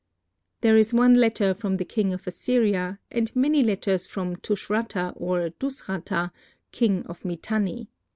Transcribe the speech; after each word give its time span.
There 0.61 0.77
is 0.77 0.95
one 0.95 1.13
letter 1.13 1.53
from 1.53 1.77
the 1.77 1.85
king 1.85 2.11
of 2.11 2.25
Assyria 2.25 2.97
and 3.11 3.31
many 3.35 3.61
letters 3.61 4.07
from 4.07 4.35
Tushratta, 4.37 5.13
or 5.15 5.49
Dusratta, 5.51 6.31
king 6.71 7.05
of 7.05 7.23
Mitanni. 7.23 7.87